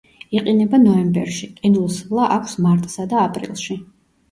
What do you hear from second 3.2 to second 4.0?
აპრილში.